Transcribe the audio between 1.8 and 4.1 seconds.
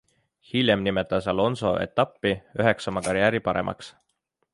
etappi üheks oma karjääri paremaks.